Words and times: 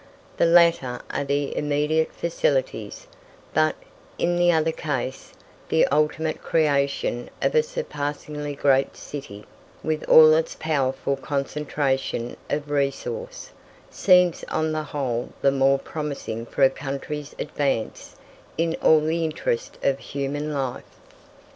The 0.37 0.47
latter 0.47 1.03
are 1.11 1.23
the 1.23 1.55
immediate 1.55 2.11
facilities; 2.11 3.05
but, 3.53 3.75
in 4.17 4.35
the 4.35 4.51
other 4.51 4.71
case, 4.71 5.31
the 5.69 5.85
ultimate 5.91 6.41
creation 6.41 7.29
of 7.39 7.53
a 7.53 7.61
surpassingly 7.61 8.55
great 8.55 8.97
city, 8.97 9.45
with 9.83 10.03
all 10.09 10.33
its 10.33 10.55
powerful 10.59 11.15
concentration 11.15 12.35
of 12.49 12.71
resource, 12.71 13.51
seems 13.91 14.43
on 14.45 14.71
the 14.71 14.81
whole 14.85 15.33
the 15.43 15.51
more 15.51 15.77
promising 15.77 16.47
for 16.47 16.63
a 16.63 16.71
country's 16.71 17.35
advance 17.37 18.15
in 18.57 18.75
all 18.81 19.01
the 19.01 19.23
interests 19.23 19.77
of 19.83 19.99
human 19.99 20.51
life. 20.51 20.99